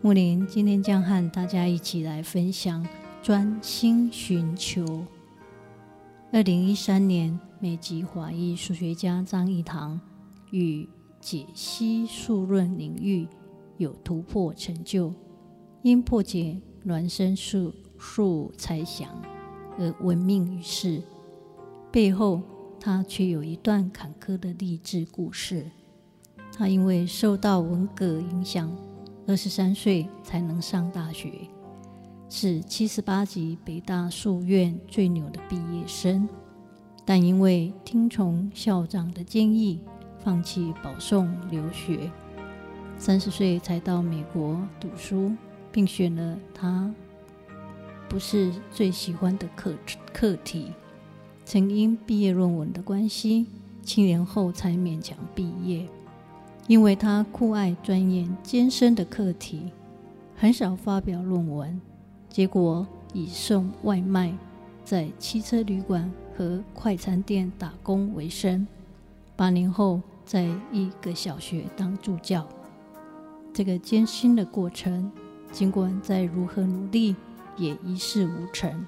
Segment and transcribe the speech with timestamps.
[0.00, 2.86] 木林今天将和大家一起来分享
[3.20, 5.04] 专心寻求。
[6.30, 10.00] 二零一三年，美籍华裔数学家张益唐
[10.52, 10.88] 与
[11.20, 13.26] 解析数论领域
[13.76, 15.12] 有突破成就，
[15.82, 19.10] 因破解孪生数数猜想
[19.80, 21.02] 而闻名于世。
[21.90, 22.40] 背后，
[22.78, 25.68] 他却有一段坎坷的励志故事。
[26.52, 28.70] 他因为受到文革影响。
[29.28, 31.30] 二十三岁才能上大学，
[32.30, 36.26] 是七十八级北大数院最牛的毕业生，
[37.04, 39.80] 但因为听从校长的建议，
[40.18, 42.10] 放弃保送留学，
[42.96, 45.30] 三十岁才到美国读书，
[45.70, 46.90] 并选了他
[48.08, 49.74] 不是最喜欢的课
[50.10, 50.72] 课题，
[51.44, 53.44] 曾因毕业论文的关系，
[53.82, 55.86] 七年后才勉强毕业。
[56.68, 59.72] 因为他酷爱钻研艰深的课题，
[60.36, 61.80] 很少发表论文，
[62.28, 64.36] 结果以送外卖、
[64.84, 68.66] 在汽车旅馆和快餐店打工为生。
[69.34, 72.46] 八年后，在一个小学当助教。
[73.54, 75.10] 这个艰辛的过程，
[75.50, 77.16] 尽管再如何努力，
[77.56, 78.86] 也一事无成。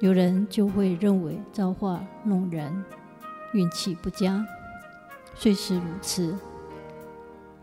[0.00, 2.84] 有人就会认为造化弄人，
[3.54, 4.44] 运气不佳。
[5.36, 6.36] 虽是如此。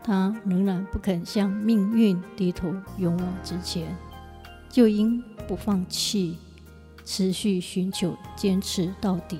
[0.02, 3.96] 他仍然不肯向命运低头，勇往直前，
[4.68, 6.38] 就因不放弃，
[7.04, 9.38] 持续寻求，坚持到底，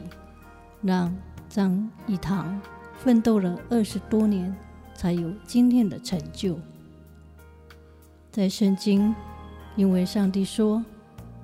[0.82, 1.16] 让
[1.48, 2.60] 张益堂
[2.98, 4.54] 奋斗了二十多年，
[4.94, 6.58] 才有今天的成就。
[8.30, 9.14] 在圣经，
[9.76, 10.84] 因为上帝说：“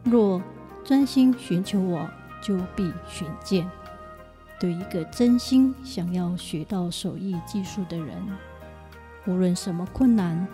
[0.05, 0.41] 若
[0.85, 2.09] 专心寻求我，
[2.41, 3.69] 就必寻见。”
[4.61, 8.17] 对一个真心想要学到手艺技术的人。
[9.27, 10.47] 无论什么困难、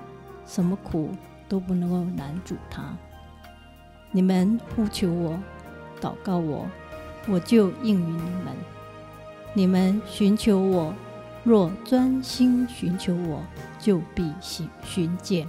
[0.47, 1.11] 什么苦，
[1.49, 2.83] 都不能够难阻他。
[4.11, 5.39] 你们呼求我、
[6.01, 6.67] 祷告我，
[7.29, 8.55] 我就应允你们。
[9.55, 10.95] 你们寻求我，
[11.45, 13.43] 若专心寻求我，
[13.79, 15.47] 就必寻寻见。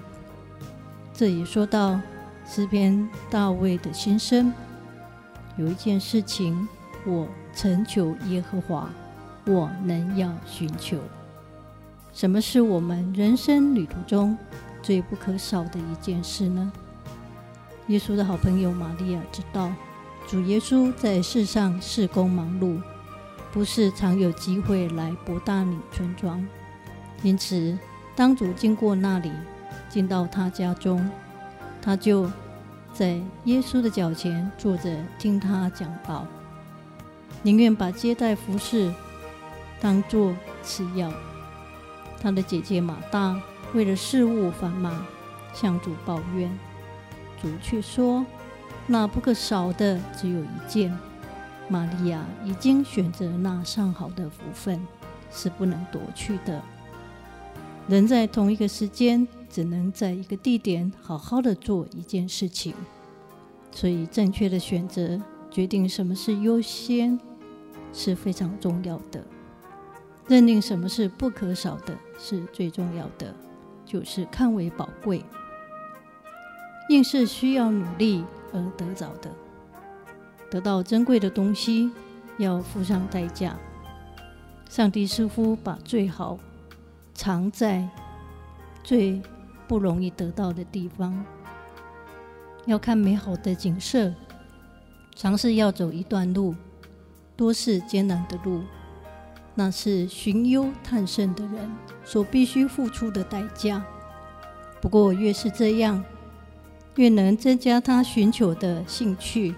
[1.14, 2.00] 这也说到
[2.46, 4.52] 诗篇大卫的心声。
[5.56, 6.68] 有一件事情，
[7.06, 8.90] 我曾求耶和华，
[9.46, 10.98] 我能要寻求。
[12.14, 14.38] 什么是我们人生旅途中
[14.84, 16.72] 最不可少的一件事呢？
[17.88, 19.74] 耶稣的好朋友玛利亚知道，
[20.28, 22.80] 主耶稣在世上事工忙碌，
[23.52, 26.46] 不是常有机会来伯大尼村庄。
[27.24, 27.76] 因此，
[28.16, 29.32] 当主经过那里，
[29.90, 31.10] 进到他家中，
[31.82, 32.30] 他就
[32.94, 36.28] 在耶稣的脚前坐着听他讲道，
[37.42, 38.94] 宁愿把接待服侍
[39.82, 40.32] 当作
[40.62, 41.12] 次要。
[42.24, 43.38] 他的姐姐马大
[43.74, 45.06] 为了事务繁忙，
[45.54, 46.50] 向主抱怨，
[47.42, 48.26] 主却说
[48.88, 50.98] ：“那不可少的只有一件。
[51.68, 54.80] 玛利亚已经选择那上好的福分，
[55.32, 56.62] 是不能夺去的。
[57.90, 62.74] 人在同一个时间，只能在一个地点好好的做一件事情，
[63.72, 67.20] 所以正确的选择，决定什么是优先，
[67.92, 69.22] 是非常重要的。”
[70.28, 73.34] 认定什么是不可少的，是最重要的，
[73.86, 75.24] 就是看为宝贵。
[76.90, 78.24] 硬是需要努力
[78.54, 79.32] 而得着的，
[80.50, 81.92] 得到珍贵的东西
[82.38, 83.58] 要付上代价。
[84.70, 86.40] 上帝似乎把最好
[87.14, 87.88] 藏在
[88.84, 89.22] 最
[89.68, 91.24] 不容易得到的地方。
[92.66, 94.14] 要看美好的景色，
[95.16, 96.56] 尝试要走一段路，
[97.36, 98.64] 多是艰难的路。
[99.56, 101.72] 那是寻幽探胜的人
[102.04, 103.84] 所必须付出的代价。
[104.82, 106.04] 不过，越是这样，
[106.96, 109.56] 越能增加他寻求的兴趣，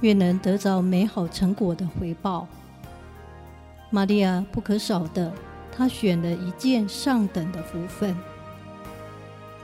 [0.00, 2.46] 越能得着美好成果的回报。
[3.90, 5.32] 玛利亚不可少的，
[5.72, 8.14] 她选了一件上等的福分。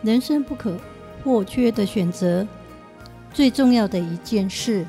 [0.02, 0.79] 人生不可
[1.23, 2.46] 或缺的选择，
[3.32, 4.87] 最重要的一件事，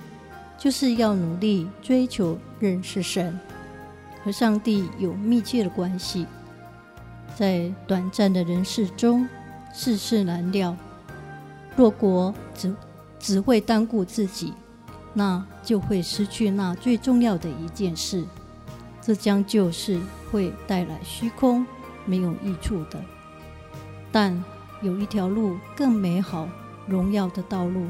[0.58, 3.38] 就是要努力追求认识神。
[4.26, 6.26] 和上帝有密切的关系，
[7.36, 9.30] 在短暂的人世中，
[9.72, 10.76] 世事难料。
[11.76, 12.76] 若国只
[13.20, 14.52] 只会单顾自己，
[15.14, 18.26] 那就会失去那最重要的一件事，
[19.00, 20.02] 这将就是
[20.32, 21.64] 会带来虚空、
[22.06, 23.00] 没有益处的。
[24.12, 24.44] 但
[24.82, 26.50] 有一条路更美好、
[26.88, 27.86] 荣耀的道路，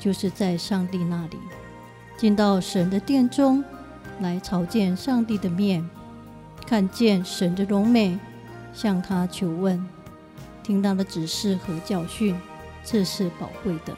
[0.00, 1.38] 就是在上帝那里，
[2.16, 3.62] 进到神的殿中，
[4.20, 5.88] 来朝见上帝的面，
[6.66, 8.18] 看见神的荣美，
[8.72, 9.84] 向他求问，
[10.62, 12.36] 听他的指示和教训。
[12.82, 13.94] 这是宝贵的，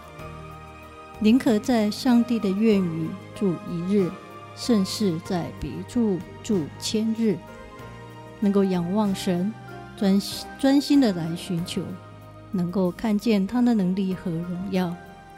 [1.21, 4.11] 宁可在上帝的院宇住一日，
[4.57, 7.37] 胜似在别处住千日。
[8.41, 9.55] 能够仰望神，
[9.97, 10.21] 专
[10.59, 11.81] 专心的来寻求，
[12.51, 14.93] 能够看见他的能力和荣耀，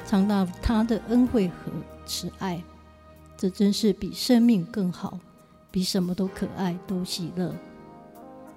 [0.07, 1.71] 尝到他的恩惠和
[2.07, 2.63] 慈爱，
[3.37, 5.19] 这真是比生命更好，
[5.71, 7.55] 比什么都可爱，都喜乐。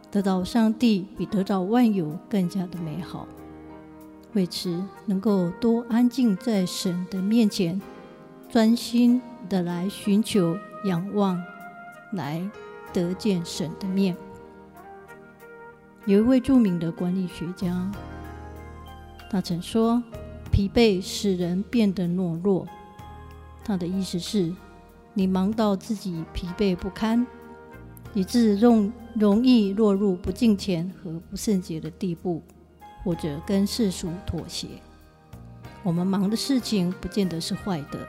[0.09, 3.27] 得到上帝比得到万有更加的美好。
[4.33, 7.81] 为此，能够多安静在神的面前，
[8.50, 11.41] 专心的来寻求、仰望，
[12.13, 12.47] 来
[12.94, 14.15] 得见神的面。
[16.06, 17.91] 有一位著名的管理学家，
[19.30, 20.01] 他曾说
[20.51, 22.65] ：“疲惫使人变得懦弱。”
[23.65, 24.53] 他的意思是，
[25.17, 27.25] 你忙到自己疲惫不堪，
[28.13, 32.43] 以致容容易落入不敬虔和不圣洁的地步。
[33.03, 34.67] 或者跟世俗妥协，
[35.81, 38.05] 我们忙的事情不见得是坏的，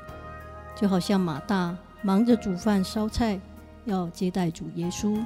[0.74, 3.40] 就好像马大忙着煮饭烧菜，
[3.84, 5.24] 要接待主耶稣。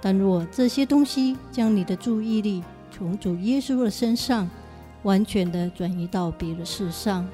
[0.00, 4.48] 但若这些东西将你的注意力从主耶稣的身上
[5.02, 7.28] 完全的转移到别的事上，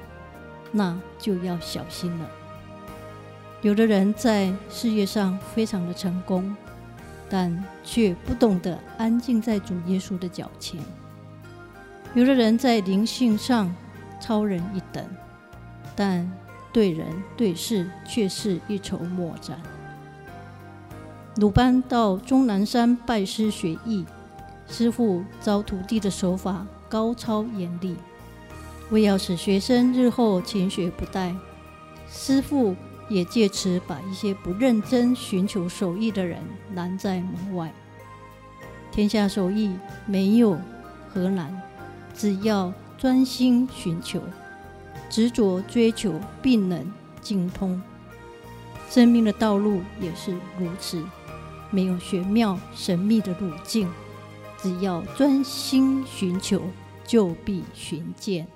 [0.73, 2.29] 那就要小心了。
[3.63, 6.53] 有的人在事业上非常的成功，
[7.29, 10.81] 但却不懂得安静在主耶稣的脚前。
[12.13, 13.73] 有的人在灵性上
[14.19, 15.01] 超人一等，
[15.95, 16.29] 但
[16.73, 17.07] 对人
[17.37, 19.57] 对事却是一筹莫展。
[21.37, 24.05] 鲁班到终南山拜师学艺，
[24.67, 27.95] 师傅招徒弟的手法高超严厉，
[28.91, 31.33] 为要使学生日后勤学不怠，
[32.09, 32.75] 师傅
[33.09, 36.41] 也借此把一些不认真寻求手艺的人
[36.73, 37.73] 拦在门外。
[38.91, 40.57] 天下手艺没有
[41.09, 41.61] 何难。
[42.15, 44.21] 只要专心寻求，
[45.09, 47.81] 执着追求，并能精通。
[48.87, 51.03] 生命的道路也是如此，
[51.71, 53.89] 没有玄妙神秘的路径，
[54.61, 56.61] 只要专心寻求，
[57.03, 58.47] 就必寻见。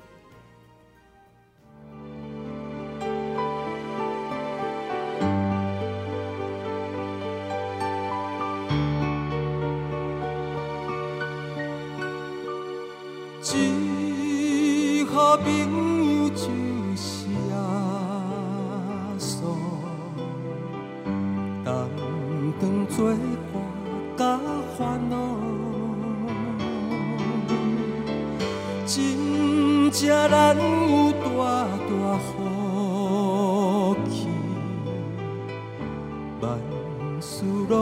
[22.98, 23.14] 当作
[23.54, 23.56] 伴
[24.18, 24.40] 甲
[24.76, 25.16] 烦恼，
[28.88, 31.28] 真正难有大
[31.86, 34.28] 大福气，
[36.42, 36.60] 万
[37.22, 37.78] 事拢。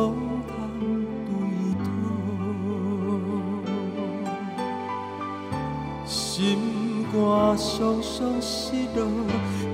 [6.05, 9.07] 心肝伤伤失落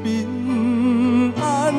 [0.04, 1.74] 平安，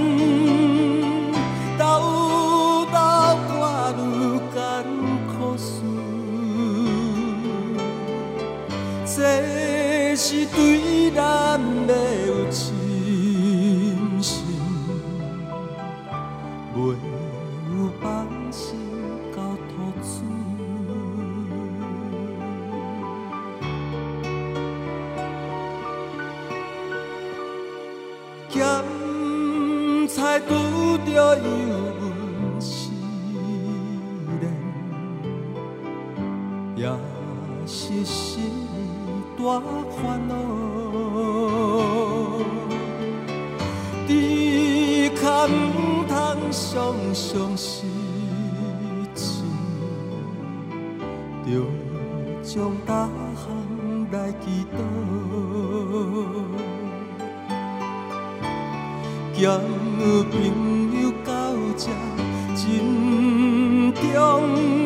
[36.75, 36.91] 也
[37.67, 38.50] 是心
[39.37, 39.61] 大
[39.91, 40.35] 烦恼。
[44.07, 46.14] 只可唔通
[46.50, 47.87] 常常失
[49.14, 49.43] 志，
[51.45, 51.50] 着
[52.43, 53.45] 将大项
[54.11, 54.76] 来祈祷。
[59.35, 59.41] 交
[60.31, 60.33] 朋
[61.00, 61.31] 友到
[61.76, 61.83] 这
[62.55, 62.61] 珍
[63.95, 64.82] 重，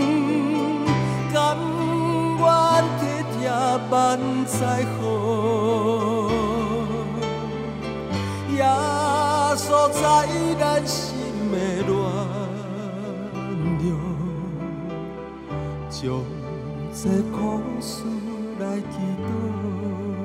[3.90, 5.02] 万载好，
[8.54, 8.64] 耶
[9.56, 10.02] 稣在
[10.58, 11.16] 咱心
[11.52, 11.92] 的暖
[13.80, 13.86] 融，
[15.90, 16.00] 将
[16.92, 17.36] 这苦
[17.80, 17.90] 事。
[18.58, 18.84] 来祈
[19.20, 20.15] 祷。